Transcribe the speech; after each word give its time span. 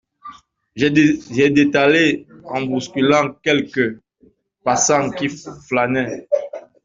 J’ai 0.75 1.49
détalé 1.51 2.25
en 2.45 2.63
bousculant 2.63 3.33
quelques 3.43 3.99
passants 4.63 5.11
qui 5.11 5.29
flânaient. 5.29 6.27